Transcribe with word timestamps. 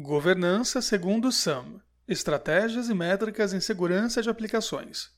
Governança 0.00 0.80
segundo 0.80 1.32
SAM 1.32 1.80
Estratégias 2.06 2.88
e 2.88 2.94
métricas 2.94 3.52
em 3.52 3.58
segurança 3.58 4.22
de 4.22 4.30
aplicações. 4.30 5.10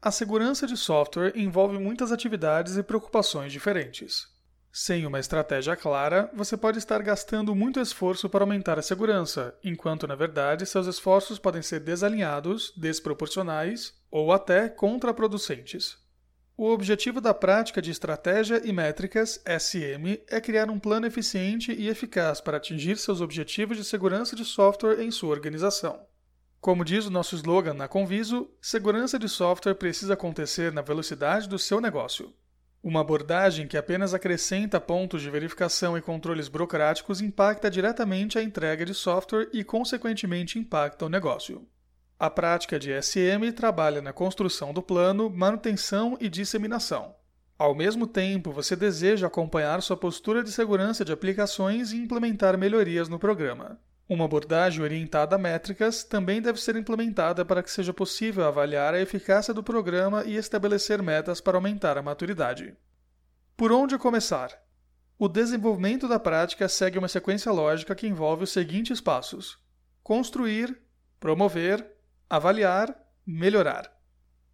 A 0.00 0.12
segurança 0.12 0.68
de 0.68 0.76
software 0.76 1.32
envolve 1.34 1.76
muitas 1.80 2.12
atividades 2.12 2.76
e 2.76 2.82
preocupações 2.84 3.50
diferentes. 3.50 4.28
Sem 4.70 5.04
uma 5.04 5.18
estratégia 5.18 5.74
clara, 5.74 6.30
você 6.32 6.56
pode 6.56 6.78
estar 6.78 7.02
gastando 7.02 7.56
muito 7.56 7.80
esforço 7.80 8.28
para 8.28 8.44
aumentar 8.44 8.78
a 8.78 8.82
segurança, 8.82 9.52
enquanto 9.64 10.06
na 10.06 10.14
verdade 10.14 10.64
seus 10.64 10.86
esforços 10.86 11.40
podem 11.40 11.60
ser 11.60 11.80
desalinhados, 11.80 12.72
desproporcionais 12.76 14.00
ou 14.12 14.32
até 14.32 14.68
contraproducentes. 14.68 15.98
O 16.54 16.70
objetivo 16.70 17.18
da 17.20 17.32
prática 17.32 17.80
de 17.80 17.90
estratégia 17.90 18.60
e 18.62 18.72
métricas, 18.72 19.42
SM, 19.46 20.20
é 20.28 20.40
criar 20.40 20.68
um 20.68 20.78
plano 20.78 21.06
eficiente 21.06 21.72
e 21.72 21.88
eficaz 21.88 22.42
para 22.42 22.58
atingir 22.58 22.98
seus 22.98 23.22
objetivos 23.22 23.78
de 23.78 23.84
segurança 23.84 24.36
de 24.36 24.44
software 24.44 25.02
em 25.02 25.10
sua 25.10 25.30
organização. 25.30 26.06
Como 26.60 26.84
diz 26.84 27.06
o 27.06 27.10
nosso 27.10 27.34
slogan 27.34 27.74
na 27.74 27.88
Conviso, 27.88 28.50
segurança 28.60 29.18
de 29.18 29.28
software 29.28 29.74
precisa 29.74 30.12
acontecer 30.12 30.72
na 30.72 30.82
velocidade 30.82 31.48
do 31.48 31.58
seu 31.58 31.80
negócio. 31.80 32.32
Uma 32.82 33.00
abordagem 33.00 33.66
que 33.66 33.76
apenas 33.76 34.12
acrescenta 34.12 34.80
pontos 34.80 35.22
de 35.22 35.30
verificação 35.30 35.96
e 35.96 36.02
controles 36.02 36.48
burocráticos 36.48 37.20
impacta 37.20 37.70
diretamente 37.70 38.38
a 38.38 38.42
entrega 38.42 38.84
de 38.84 38.92
software 38.92 39.48
e, 39.52 39.64
consequentemente, 39.64 40.58
impacta 40.58 41.06
o 41.06 41.08
negócio. 41.08 41.66
A 42.22 42.30
prática 42.30 42.78
de 42.78 42.92
SM 43.02 43.50
trabalha 43.50 44.00
na 44.00 44.12
construção 44.12 44.72
do 44.72 44.80
plano, 44.80 45.28
manutenção 45.28 46.16
e 46.20 46.28
disseminação. 46.28 47.16
Ao 47.58 47.74
mesmo 47.74 48.06
tempo, 48.06 48.52
você 48.52 48.76
deseja 48.76 49.26
acompanhar 49.26 49.82
sua 49.82 49.96
postura 49.96 50.40
de 50.40 50.52
segurança 50.52 51.04
de 51.04 51.10
aplicações 51.10 51.90
e 51.90 51.96
implementar 51.96 52.56
melhorias 52.56 53.08
no 53.08 53.18
programa. 53.18 53.76
Uma 54.08 54.26
abordagem 54.26 54.84
orientada 54.84 55.34
a 55.34 55.38
métricas 55.38 56.04
também 56.04 56.40
deve 56.40 56.60
ser 56.60 56.76
implementada 56.76 57.44
para 57.44 57.60
que 57.60 57.72
seja 57.72 57.92
possível 57.92 58.44
avaliar 58.44 58.94
a 58.94 59.00
eficácia 59.00 59.52
do 59.52 59.60
programa 59.60 60.22
e 60.24 60.36
estabelecer 60.36 61.02
metas 61.02 61.40
para 61.40 61.58
aumentar 61.58 61.98
a 61.98 62.02
maturidade. 62.02 62.76
Por 63.56 63.72
onde 63.72 63.98
começar? 63.98 64.62
O 65.18 65.26
desenvolvimento 65.26 66.06
da 66.06 66.20
prática 66.20 66.68
segue 66.68 67.00
uma 67.00 67.08
sequência 67.08 67.50
lógica 67.50 67.96
que 67.96 68.06
envolve 68.06 68.44
os 68.44 68.52
seguintes 68.52 69.00
passos: 69.00 69.58
construir, 70.04 70.80
promover, 71.18 71.84
avaliar, 72.34 72.96
melhorar. 73.26 73.92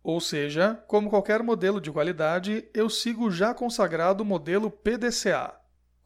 Ou 0.02 0.20
seja, 0.20 0.82
como 0.86 1.10
qualquer 1.10 1.42
modelo 1.42 1.80
de 1.80 1.90
qualidade, 1.90 2.68
eu 2.74 2.90
sigo 2.90 3.26
o 3.26 3.30
já 3.30 3.54
consagrado 3.54 4.24
modelo 4.24 4.70
PDCA, 4.70 5.58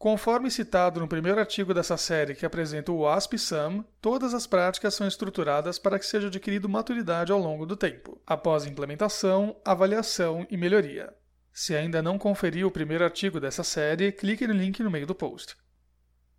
Conforme 0.03 0.51
citado 0.51 0.99
no 0.99 1.07
primeiro 1.07 1.39
artigo 1.39 1.73
dessa 1.73 1.95
série 1.95 2.35
que 2.35 2.45
apresenta 2.45 2.91
o 2.91 2.97
WASP-SAM, 2.97 3.85
todas 4.01 4.33
as 4.33 4.45
práticas 4.45 4.95
são 4.95 5.07
estruturadas 5.07 5.79
para 5.79 5.97
que 5.97 6.05
seja 6.05 6.27
adquirido 6.27 6.67
maturidade 6.67 7.31
ao 7.31 7.39
longo 7.39 7.65
do 7.65 7.77
tempo, 7.77 8.21
após 8.27 8.65
implementação, 8.65 9.55
avaliação 9.63 10.45
e 10.51 10.57
melhoria. 10.57 11.13
Se 11.53 11.73
ainda 11.73 12.01
não 12.01 12.17
conferiu 12.17 12.67
o 12.67 12.71
primeiro 12.71 13.05
artigo 13.05 13.39
dessa 13.39 13.63
série, 13.63 14.11
clique 14.11 14.45
no 14.45 14.53
link 14.53 14.83
no 14.83 14.91
meio 14.91 15.07
do 15.07 15.15
post. 15.15 15.55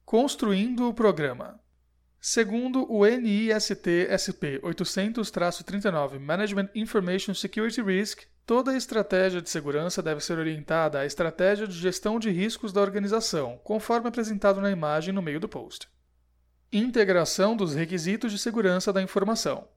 Construindo 0.05 0.86
o 0.86 0.92
programa. 0.92 1.58
Segundo 2.27 2.91
o 2.91 3.05
NIST 3.05 4.08
SP 4.08 4.56
800-39 4.62 6.19
Management 6.19 6.70
Information 6.75 7.34
Security 7.34 7.83
Risk, 7.83 8.22
toda 8.47 8.75
estratégia 8.75 9.42
de 9.42 9.50
segurança 9.50 10.03
deve 10.03 10.22
ser 10.22 10.39
orientada 10.39 11.00
à 11.00 11.05
estratégia 11.05 11.67
de 11.67 11.75
gestão 11.75 12.19
de 12.19 12.30
riscos 12.30 12.72
da 12.72 12.80
organização, 12.80 13.61
conforme 13.62 14.08
apresentado 14.08 14.58
na 14.58 14.70
imagem 14.70 15.12
no 15.12 15.20
meio 15.20 15.39
do 15.39 15.47
post. 15.47 15.86
Integração 16.72 17.55
dos 17.55 17.75
requisitos 17.75 18.33
de 18.33 18.39
segurança 18.39 18.91
da 18.91 19.02
informação. 19.02 19.69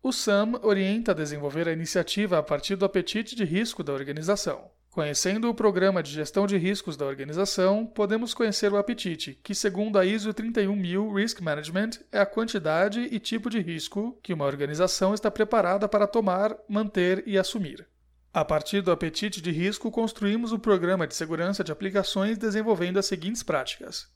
O 0.00 0.12
SAM 0.12 0.60
orienta 0.62 1.10
a 1.10 1.14
desenvolver 1.14 1.66
a 1.68 1.72
iniciativa 1.72 2.38
a 2.38 2.42
partir 2.42 2.76
do 2.76 2.84
apetite 2.84 3.34
de 3.34 3.44
risco 3.44 3.82
da 3.82 3.92
organização. 3.92 4.70
Conhecendo 4.96 5.50
o 5.50 5.54
Programa 5.54 6.02
de 6.02 6.10
Gestão 6.10 6.46
de 6.46 6.56
Riscos 6.56 6.96
da 6.96 7.04
organização, 7.04 7.84
podemos 7.84 8.32
conhecer 8.32 8.72
o 8.72 8.78
apetite, 8.78 9.38
que, 9.42 9.54
segundo 9.54 9.98
a 9.98 10.06
ISO 10.06 10.32
31000 10.32 11.12
Risk 11.12 11.42
Management, 11.42 11.90
é 12.10 12.18
a 12.18 12.24
quantidade 12.24 13.00
e 13.00 13.20
tipo 13.20 13.50
de 13.50 13.60
risco 13.60 14.18
que 14.22 14.32
uma 14.32 14.46
organização 14.46 15.12
está 15.12 15.30
preparada 15.30 15.86
para 15.86 16.06
tomar, 16.06 16.56
manter 16.66 17.22
e 17.26 17.36
assumir. 17.36 17.86
A 18.32 18.42
partir 18.42 18.80
do 18.80 18.90
apetite 18.90 19.42
de 19.42 19.50
risco, 19.50 19.90
construímos 19.90 20.50
o 20.50 20.58
programa 20.58 21.06
de 21.06 21.14
segurança 21.14 21.62
de 21.62 21.70
aplicações 21.70 22.38
desenvolvendo 22.38 22.98
as 22.98 23.04
seguintes 23.04 23.42
práticas. 23.42 24.10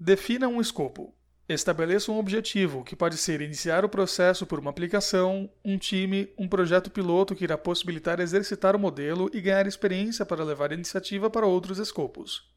Defina 0.00 0.48
um 0.48 0.62
escopo. 0.62 1.14
Estabeleça 1.48 2.10
um 2.10 2.18
objetivo, 2.18 2.82
que 2.82 2.96
pode 2.96 3.16
ser 3.16 3.40
iniciar 3.40 3.84
o 3.84 3.88
processo 3.88 4.44
por 4.44 4.58
uma 4.58 4.70
aplicação, 4.70 5.48
um 5.64 5.78
time, 5.78 6.28
um 6.36 6.48
projeto 6.48 6.90
piloto 6.90 7.36
que 7.36 7.44
irá 7.44 7.56
possibilitar 7.56 8.18
exercitar 8.18 8.74
o 8.74 8.80
modelo 8.80 9.30
e 9.32 9.40
ganhar 9.40 9.64
experiência 9.64 10.26
para 10.26 10.42
levar 10.42 10.72
a 10.72 10.74
iniciativa 10.74 11.30
para 11.30 11.46
outros 11.46 11.78
escopos. 11.78 12.52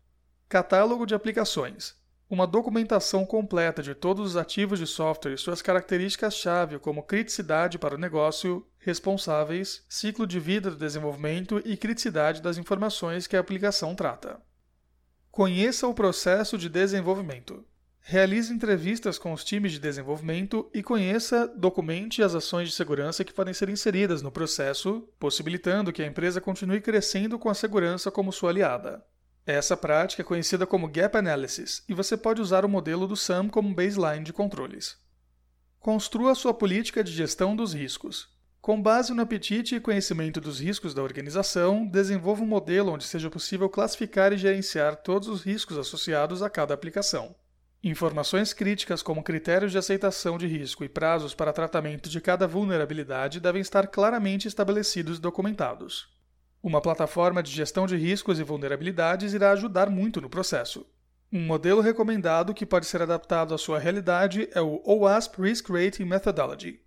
Catálogo 0.47 1.05
de 1.05 1.13
aplicações. 1.13 1.93
Uma 2.27 2.47
documentação 2.47 3.27
completa 3.27 3.83
de 3.83 3.93
todos 3.93 4.31
os 4.31 4.35
ativos 4.35 4.79
de 4.79 4.87
software 4.87 5.33
e 5.33 5.37
suas 5.37 5.61
características-chave, 5.61 6.79
como 6.79 7.03
criticidade 7.03 7.77
para 7.77 7.93
o 7.93 7.99
negócio, 7.99 8.65
responsáveis, 8.79 9.85
ciclo 9.87 10.25
de 10.25 10.39
vida 10.39 10.71
do 10.71 10.77
desenvolvimento 10.77 11.61
e 11.63 11.77
criticidade 11.77 12.41
das 12.41 12.57
informações 12.57 13.27
que 13.27 13.37
a 13.37 13.39
aplicação 13.39 13.93
trata. 13.93 14.41
Conheça 15.29 15.87
o 15.87 15.93
processo 15.93 16.57
de 16.57 16.67
desenvolvimento. 16.67 17.63
Realize 18.01 18.51
entrevistas 18.51 19.19
com 19.19 19.33
os 19.33 19.43
times 19.43 19.71
de 19.71 19.79
desenvolvimento 19.79 20.69
e 20.73 20.81
conheça, 20.81 21.47
documente 21.47 22.23
as 22.23 22.33
ações 22.33 22.69
de 22.69 22.75
segurança 22.75 23.23
que 23.23 23.33
podem 23.33 23.53
ser 23.53 23.69
inseridas 23.69 24.21
no 24.21 24.31
processo, 24.31 25.07
possibilitando 25.19 25.93
que 25.93 26.01
a 26.01 26.07
empresa 26.07 26.41
continue 26.41 26.81
crescendo 26.81 27.37
com 27.37 27.49
a 27.49 27.53
segurança 27.53 28.09
como 28.09 28.31
sua 28.31 28.49
aliada. 28.49 29.05
Essa 29.45 29.77
prática 29.77 30.21
é 30.21 30.25
conhecida 30.25 30.65
como 30.65 30.87
Gap 30.87 31.17
Analysis 31.17 31.83
e 31.87 31.93
você 31.93 32.15
pode 32.17 32.41
usar 32.41 32.65
o 32.65 32.69
modelo 32.69 33.07
do 33.07 33.15
SAM 33.15 33.47
como 33.47 33.73
baseline 33.73 34.23
de 34.23 34.33
controles. 34.33 34.97
Construa 35.79 36.35
sua 36.35 36.53
política 36.53 37.03
de 37.03 37.11
gestão 37.11 37.55
dos 37.55 37.73
riscos. 37.73 38.27
Com 38.61 38.81
base 38.81 39.13
no 39.13 39.21
apetite 39.21 39.75
e 39.75 39.79
conhecimento 39.79 40.41
dos 40.41 40.59
riscos 40.59 40.93
da 40.93 41.01
organização, 41.01 41.87
desenvolva 41.87 42.43
um 42.43 42.47
modelo 42.47 42.91
onde 42.91 43.05
seja 43.05 43.29
possível 43.29 43.69
classificar 43.69 44.33
e 44.33 44.37
gerenciar 44.37 44.97
todos 44.97 45.29
os 45.29 45.41
riscos 45.41 45.77
associados 45.77 46.43
a 46.43 46.49
cada 46.49 46.73
aplicação. 46.73 47.33
Informações 47.81 48.51
críticas 48.51 49.01
como 49.01 49.23
critérios 49.23 49.71
de 49.71 49.77
aceitação 49.77 50.37
de 50.37 50.45
risco 50.45 50.83
e 50.83 50.89
prazos 50.89 51.33
para 51.33 51.53
tratamento 51.53 52.09
de 52.09 52.19
cada 52.19 52.45
vulnerabilidade 52.45 53.39
devem 53.39 53.61
estar 53.61 53.87
claramente 53.87 54.49
estabelecidos 54.49 55.17
e 55.17 55.21
documentados. 55.21 56.09
Uma 56.61 56.81
plataforma 56.81 57.41
de 57.41 57.51
gestão 57.51 57.87
de 57.87 57.95
riscos 57.95 58.37
e 58.37 58.43
vulnerabilidades 58.43 59.33
irá 59.33 59.51
ajudar 59.51 59.89
muito 59.89 60.19
no 60.19 60.29
processo. 60.29 60.85
Um 61.31 61.39
modelo 61.39 61.79
recomendado 61.79 62.53
que 62.53 62.65
pode 62.65 62.85
ser 62.85 63.01
adaptado 63.01 63.53
à 63.53 63.57
sua 63.57 63.79
realidade 63.79 64.49
é 64.51 64.59
o 64.59 64.81
OWASP 64.83 65.41
Risk 65.41 65.69
Rating 65.69 66.03
Methodology. 66.03 66.81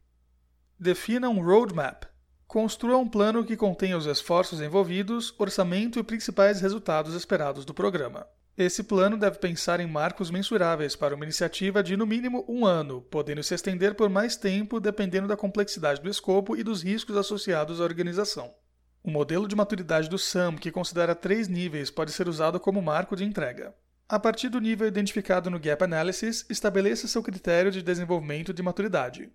Defina 0.79 1.31
um 1.31 1.43
roadmap. 1.43 2.05
Construa 2.47 2.99
um 2.99 3.09
plano 3.09 3.47
que 3.47 3.57
contenha 3.57 3.97
os 3.97 4.05
esforços 4.05 4.61
envolvidos, 4.61 5.35
orçamento 5.39 5.99
e 5.99 6.03
principais 6.03 6.61
resultados 6.61 7.15
esperados 7.15 7.65
do 7.65 7.73
programa. 7.73 8.27
Esse 8.57 8.83
plano 8.83 9.17
deve 9.17 9.39
pensar 9.39 9.81
em 9.81 9.87
marcos 9.87 10.31
mensuráveis 10.31 10.95
para 10.95 11.15
uma 11.15 11.25
iniciativa 11.25 11.83
de 11.83 11.97
no 11.97 12.07
mínimo 12.07 12.45
um 12.47 12.67
ano, 12.67 13.01
podendo 13.01 13.43
se 13.43 13.55
estender 13.55 13.95
por 13.95 14.11
mais 14.11 14.37
tempo 14.37 14.79
dependendo 14.79 15.27
da 15.27 15.37
complexidade 15.37 16.03
do 16.03 16.11
escopo 16.11 16.55
e 16.55 16.63
dos 16.63 16.83
riscos 16.83 17.17
associados 17.17 17.81
à 17.81 17.85
organização. 17.85 18.55
O 19.03 19.11
modelo 19.11 19.49
de 19.49 19.57
maturidade 19.57 20.09
do 20.09 20.19
SAM, 20.19 20.57
que 20.57 20.71
considera 20.71 21.15
três 21.15 21.49
níveis, 21.49 21.91
pode 21.91 22.13
ser 22.13 22.29
usado 22.29 22.61
como 22.61 22.83
marco 22.83 23.17
de 23.17 23.25
entrega. 23.25 23.75
A 24.07 24.21
partir 24.21 24.51
do 24.51 24.61
nível 24.61 24.87
identificado 24.87 25.51
no 25.51 25.59
Gap 25.59 25.83
Analysis, 25.83 26.45
estabeleça 26.51 27.09
seu 27.09 27.23
critério 27.23 27.73
de 27.73 27.83
desenvolvimento 27.83 28.53
de 28.53 28.63
maturidade. 28.63 29.33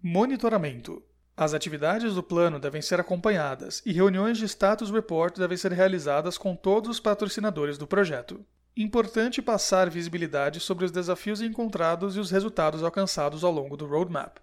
Monitoramento. 0.00 1.02
As 1.36 1.54
atividades 1.54 2.14
do 2.14 2.22
plano 2.22 2.58
devem 2.58 2.82
ser 2.82 3.00
acompanhadas 3.00 3.82
e 3.86 3.92
reuniões 3.92 4.36
de 4.36 4.44
status 4.44 4.90
report 4.90 5.38
devem 5.38 5.56
ser 5.56 5.72
realizadas 5.72 6.36
com 6.36 6.54
todos 6.54 6.90
os 6.90 7.00
patrocinadores 7.00 7.78
do 7.78 7.86
projeto. 7.86 8.44
Importante 8.76 9.40
passar 9.40 9.88
visibilidade 9.88 10.60
sobre 10.60 10.84
os 10.84 10.90
desafios 10.90 11.40
encontrados 11.40 12.16
e 12.16 12.20
os 12.20 12.30
resultados 12.30 12.82
alcançados 12.82 13.44
ao 13.44 13.52
longo 13.52 13.76
do 13.76 13.86
roadmap. 13.86 14.38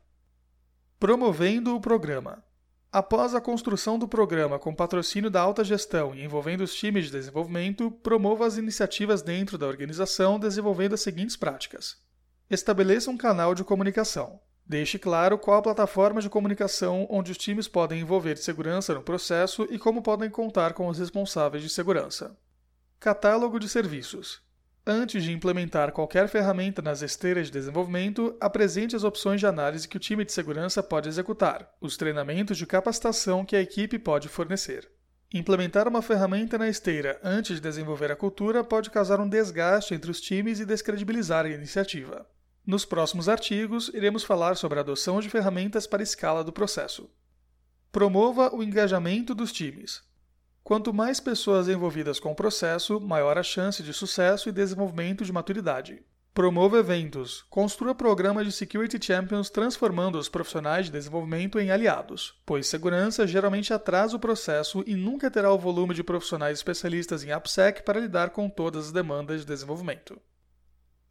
Promovendo 0.99 1.75
o 1.75 1.81
programa. 1.81 2.43
Após 2.91 3.35
a 3.35 3.41
construção 3.41 3.99
do 3.99 4.07
programa 4.07 4.57
com 4.57 4.73
patrocínio 4.73 5.29
da 5.29 5.39
alta 5.39 5.63
gestão 5.63 6.15
e 6.15 6.23
envolvendo 6.23 6.61
os 6.61 6.73
times 6.73 7.05
de 7.05 7.11
desenvolvimento, 7.11 7.91
promova 7.91 8.47
as 8.47 8.57
iniciativas 8.57 9.21
dentro 9.21 9.59
da 9.59 9.67
organização 9.67 10.39
desenvolvendo 10.39 10.93
as 10.93 11.01
seguintes 11.01 11.35
práticas: 11.35 11.97
estabeleça 12.49 13.11
um 13.11 13.17
canal 13.17 13.53
de 13.53 13.63
comunicação. 13.63 14.41
Deixe 14.69 14.99
claro 14.99 15.35
qual 15.39 15.57
a 15.57 15.61
plataforma 15.63 16.21
de 16.21 16.29
comunicação 16.29 17.07
onde 17.09 17.31
os 17.31 17.39
times 17.39 17.67
podem 17.67 18.01
envolver 18.01 18.37
segurança 18.37 18.93
no 18.93 19.01
processo 19.01 19.67
e 19.71 19.79
como 19.79 20.03
podem 20.03 20.29
contar 20.29 20.73
com 20.73 20.87
os 20.87 20.99
responsáveis 20.99 21.63
de 21.63 21.69
segurança. 21.71 22.37
Catálogo 22.99 23.59
de 23.59 23.67
serviços. 23.67 24.43
Antes 24.85 25.23
de 25.23 25.31
implementar 25.31 25.91
qualquer 25.91 26.29
ferramenta 26.29 26.83
nas 26.83 27.01
esteiras 27.01 27.47
de 27.47 27.53
desenvolvimento, 27.53 28.37
apresente 28.39 28.95
as 28.95 29.03
opções 29.03 29.39
de 29.39 29.47
análise 29.47 29.87
que 29.87 29.97
o 29.97 29.99
time 29.99 30.23
de 30.23 30.31
segurança 30.31 30.83
pode 30.83 31.09
executar, 31.09 31.67
os 31.81 31.97
treinamentos 31.97 32.55
de 32.55 32.67
capacitação 32.67 33.43
que 33.43 33.55
a 33.55 33.61
equipe 33.61 33.97
pode 33.97 34.29
fornecer. 34.29 34.87
Implementar 35.33 35.87
uma 35.87 36.03
ferramenta 36.03 36.59
na 36.59 36.69
esteira 36.69 37.19
antes 37.23 37.55
de 37.55 37.61
desenvolver 37.61 38.11
a 38.11 38.15
cultura 38.15 38.63
pode 38.63 38.91
causar 38.91 39.19
um 39.19 39.27
desgaste 39.27 39.95
entre 39.95 40.11
os 40.11 40.21
times 40.21 40.59
e 40.59 40.65
descredibilizar 40.65 41.47
a 41.47 41.49
iniciativa. 41.49 42.27
Nos 42.69 42.85
próximos 42.85 43.27
artigos, 43.27 43.89
iremos 43.95 44.23
falar 44.23 44.53
sobre 44.53 44.77
a 44.77 44.81
adoção 44.83 45.19
de 45.19 45.27
ferramentas 45.27 45.87
para 45.87 46.03
escala 46.03 46.43
do 46.43 46.53
processo. 46.53 47.09
Promova 47.91 48.53
o 48.53 48.61
engajamento 48.61 49.33
dos 49.33 49.51
times. 49.51 50.03
Quanto 50.63 50.93
mais 50.93 51.19
pessoas 51.19 51.67
envolvidas 51.67 52.19
com 52.19 52.31
o 52.31 52.35
processo, 52.35 52.99
maior 52.99 53.39
a 53.39 53.41
chance 53.41 53.81
de 53.81 53.91
sucesso 53.91 54.49
e 54.49 54.51
desenvolvimento 54.51 55.25
de 55.25 55.33
maturidade. 55.33 56.03
Promova 56.31 56.77
eventos. 56.77 57.41
Construa 57.49 57.95
programas 57.95 58.45
de 58.45 58.51
Security 58.51 59.03
Champions 59.03 59.49
transformando 59.49 60.19
os 60.19 60.29
profissionais 60.29 60.85
de 60.85 60.91
desenvolvimento 60.91 61.59
em 61.59 61.71
aliados, 61.71 62.39
pois 62.45 62.67
segurança 62.67 63.25
geralmente 63.25 63.73
atrasa 63.73 64.15
o 64.15 64.19
processo 64.19 64.83
e 64.85 64.93
nunca 64.93 65.31
terá 65.31 65.51
o 65.51 65.57
volume 65.57 65.95
de 65.95 66.03
profissionais 66.03 66.59
especialistas 66.59 67.23
em 67.23 67.31
AppSec 67.31 67.81
para 67.81 67.99
lidar 67.99 68.29
com 68.29 68.47
todas 68.47 68.85
as 68.85 68.91
demandas 68.91 69.41
de 69.41 69.47
desenvolvimento. 69.47 70.21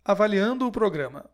Avaliando 0.05 0.65
o 0.65 0.71
programa. 0.71 1.29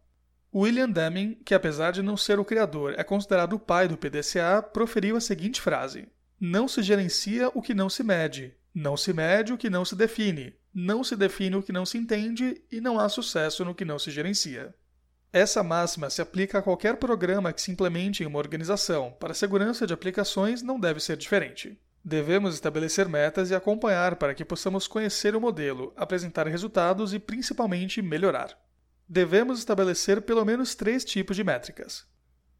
William 0.55 0.89
Deming, 0.89 1.35
que 1.45 1.55
apesar 1.55 1.91
de 1.91 2.01
não 2.01 2.17
ser 2.17 2.39
o 2.39 2.45
criador, 2.45 2.95
é 2.97 3.03
considerado 3.03 3.55
o 3.55 3.59
pai 3.59 3.89
do 3.89 3.97
PDCA, 3.97 4.63
proferiu 4.63 5.17
a 5.17 5.21
seguinte 5.21 5.61
frase: 5.61 6.07
não 6.41 6.69
se 6.69 6.83
gerencia 6.83 7.51
o 7.55 7.61
que 7.61 7.75
não 7.75 7.89
se 7.89 8.05
mede. 8.05 8.55
Não 8.73 8.97
se 8.97 9.13
mede 9.13 9.53
o 9.53 9.59
que 9.59 9.71
não 9.71 9.85
se 9.85 9.97
define. 9.97 10.55
Não 10.73 11.03
se 11.03 11.17
define 11.17 11.57
o 11.57 11.63
que 11.63 11.73
não 11.73 11.87
se 11.87 11.97
entende 11.97 12.63
e 12.71 12.81
não 12.81 12.99
há 12.99 13.09
sucesso 13.09 13.65
no 13.65 13.75
que 13.75 13.85
não 13.85 13.99
se 13.99 14.11
gerencia. 14.11 14.75
Essa 15.33 15.63
máxima 15.63 16.11
se 16.11 16.23
aplica 16.23 16.59
a 16.59 16.63
qualquer 16.63 16.97
programa 16.97 17.53
que 17.53 17.63
se 17.63 17.73
implemente 17.73 18.23
em 18.23 18.27
uma 18.27 18.39
organização. 18.39 19.13
Para 19.19 19.33
a 19.33 19.35
segurança 19.35 19.87
de 19.87 19.93
aplicações, 19.93 20.63
não 20.63 20.79
deve 20.79 21.01
ser 21.01 21.17
diferente. 21.17 21.77
Devemos 22.05 22.55
estabelecer 22.55 23.09
metas 23.09 23.51
e 23.51 23.55
acompanhar 23.55 24.17
para 24.17 24.35
que 24.35 24.45
possamos 24.45 24.87
conhecer 24.87 25.35
o 25.35 25.41
modelo, 25.41 25.93
apresentar 25.97 26.47
resultados 26.47 27.15
e, 27.15 27.19
principalmente, 27.19 28.03
melhorar. 28.03 28.64
Devemos 29.09 29.59
estabelecer 29.59 30.23
pelo 30.23 30.45
menos 30.45 30.75
três 30.75 31.05
tipos 31.05 31.37
de 31.37 31.45
métricas: 31.45 32.07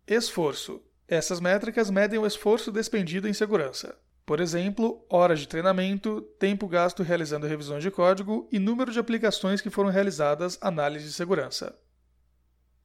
esforço, 0.07 0.83
essas 1.07 1.41
métricas 1.41 1.91
medem 1.91 2.19
o 2.19 2.27
esforço 2.27 2.73
despendido 2.73 3.29
em 3.29 3.33
segurança. 3.33 3.97
Por 4.25 4.41
exemplo, 4.41 5.05
horas 5.11 5.41
de 5.41 5.49
treinamento, 5.49 6.23
tempo 6.39 6.67
gasto 6.67 7.03
realizando 7.03 7.47
revisões 7.47 7.83
de 7.83 7.91
código 7.91 8.49
e 8.51 8.59
número 8.59 8.91
de 8.91 8.99
aplicações 8.99 9.61
que 9.61 9.69
foram 9.69 9.91
realizadas 9.91 10.59
análise 10.63 11.07
de 11.07 11.13
segurança. 11.13 11.79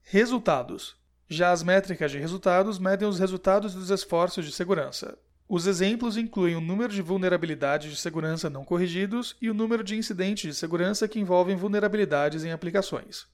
Resultados. 0.01 0.97
Já 1.29 1.51
as 1.51 1.63
métricas 1.63 2.11
de 2.11 2.17
resultados 2.17 2.77
medem 2.77 3.07
os 3.07 3.19
resultados 3.19 3.73
dos 3.73 3.89
esforços 3.89 4.45
de 4.45 4.51
segurança. 4.51 5.17
Os 5.47 5.65
exemplos 5.65 6.17
incluem 6.17 6.55
o 6.55 6.61
número 6.61 6.91
de 6.91 7.01
vulnerabilidades 7.01 7.89
de 7.89 7.97
segurança 7.97 8.49
não 8.49 8.65
corrigidos 8.65 9.37
e 9.41 9.49
o 9.49 9.53
número 9.53 9.83
de 9.83 9.95
incidentes 9.95 10.43
de 10.43 10.53
segurança 10.53 11.07
que 11.07 11.19
envolvem 11.19 11.55
vulnerabilidades 11.55 12.43
em 12.43 12.51
aplicações. 12.51 13.27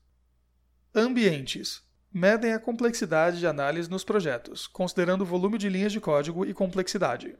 Ambientes 0.97 1.83
medem 2.09 2.53
a 2.53 2.59
complexidade 2.59 3.37
de 3.37 3.45
análise 3.45 3.89
nos 3.89 4.05
projetos, 4.05 4.65
considerando 4.65 5.23
o 5.23 5.25
volume 5.25 5.57
de 5.57 5.67
linhas 5.67 5.91
de 5.91 5.99
código 5.99 6.45
e 6.45 6.53
complexidade. 6.53 7.35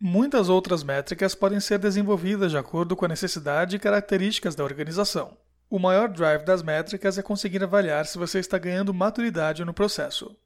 Muitas 0.00 0.48
outras 0.48 0.84
métricas 0.84 1.34
podem 1.34 1.58
ser 1.58 1.80
desenvolvidas 1.80 2.52
de 2.52 2.56
acordo 2.56 2.94
com 2.94 3.04
a 3.04 3.08
necessidade 3.08 3.74
e 3.74 3.80
características 3.80 4.54
da 4.54 4.62
organização. 4.62 5.36
O 5.68 5.80
maior 5.80 6.08
drive 6.08 6.44
das 6.44 6.62
métricas 6.62 7.18
é 7.18 7.22
conseguir 7.22 7.60
avaliar 7.60 8.06
se 8.06 8.18
você 8.18 8.38
está 8.38 8.56
ganhando 8.56 8.94
maturidade 8.94 9.64
no 9.64 9.74
processo. 9.74 10.36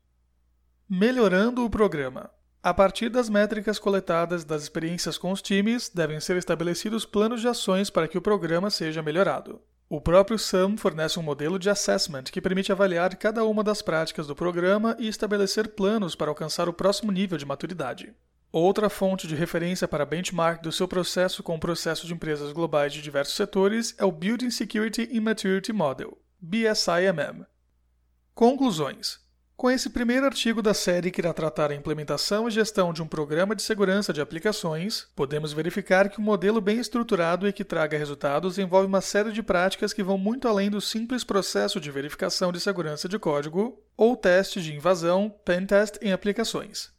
Melhorando 0.89 1.63
o 1.63 1.69
programa. 1.69 2.31
A 2.63 2.73
partir 2.73 3.11
das 3.11 3.29
métricas 3.29 3.79
coletadas 3.79 4.47
das 4.47 4.63
experiências 4.63 5.19
com 5.19 5.31
os 5.31 5.43
times, 5.43 5.91
devem 5.91 6.19
ser 6.21 6.39
estabelecidos 6.39 7.05
planos 7.05 7.43
de 7.43 7.49
ações 7.49 7.91
para 7.91 8.09
que 8.09 8.17
o 8.17 8.23
programa 8.23 8.71
seja 8.71 9.03
melhorado. 9.03 9.61
O 9.93 10.01
próprio 10.01 10.39
SAM 10.39 10.77
fornece 10.77 11.19
um 11.19 11.23
modelo 11.23 11.59
de 11.59 11.69
assessment 11.69 12.23
que 12.23 12.41
permite 12.41 12.71
avaliar 12.71 13.17
cada 13.17 13.43
uma 13.45 13.65
das 13.65 13.83
práticas 13.83 14.25
do 14.25 14.37
programa 14.37 14.97
e 15.01 15.09
estabelecer 15.09 15.71
planos 15.71 16.15
para 16.15 16.31
alcançar 16.31 16.69
o 16.69 16.73
próximo 16.73 17.11
nível 17.11 17.37
de 17.37 17.45
maturidade. 17.45 18.15
Outra 18.53 18.89
fonte 18.89 19.27
de 19.27 19.35
referência 19.35 19.89
para 19.89 20.07
benchmark 20.07 20.63
do 20.63 20.71
seu 20.71 20.87
processo 20.87 21.43
com 21.43 21.57
o 21.57 21.59
processo 21.59 22.07
de 22.07 22.15
empresas 22.15 22.53
globais 22.53 22.93
de 22.93 23.03
diversos 23.03 23.35
setores 23.35 23.93
é 23.99 24.05
o 24.05 24.13
Building 24.13 24.53
Security 24.53 25.09
in 25.11 25.19
Maturity 25.19 25.73
Model, 25.73 26.17
BSIMM. 26.41 27.45
Conclusões. 28.33 29.19
Com 29.61 29.71
esse 29.71 29.91
primeiro 29.91 30.25
artigo 30.25 30.63
da 30.63 30.73
série 30.73 31.11
que 31.11 31.21
irá 31.21 31.35
tratar 31.35 31.71
a 31.71 31.75
implementação 31.75 32.49
e 32.49 32.51
gestão 32.51 32.95
de 32.95 33.03
um 33.03 33.07
programa 33.07 33.55
de 33.55 33.63
segurança 33.63 34.11
de 34.11 34.19
aplicações, 34.19 35.07
podemos 35.15 35.53
verificar 35.53 36.09
que 36.09 36.19
um 36.19 36.25
modelo 36.25 36.63
bem 36.63 36.79
estruturado 36.79 37.47
e 37.47 37.53
que 37.53 37.63
traga 37.63 37.99
resultados 37.99 38.59
envolve 38.59 38.87
uma 38.87 39.03
série 39.03 39.33
de 39.33 39.43
práticas 39.43 39.93
que 39.93 40.03
vão 40.03 40.17
muito 40.17 40.49
além 40.49 40.71
do 40.71 40.81
simples 40.81 41.25
processo 41.25 41.79
de 41.79 41.91
verificação 41.91 42.51
de 42.51 42.59
segurança 42.59 43.07
de 43.07 43.19
código 43.19 43.79
ou 43.99 44.17
teste 44.17 44.63
de 44.63 44.75
invasão, 44.75 45.29
pentest 45.45 45.99
em 46.01 46.11
aplicações. 46.11 46.91